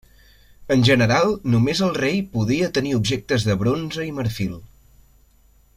[0.75, 4.57] En general, només el rei podia tenir objectes de bronze i marfil.